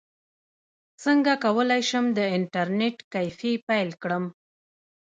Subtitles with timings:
[1.03, 4.23] څنګه کولی شم د انټرنیټ کیفې پیل کړم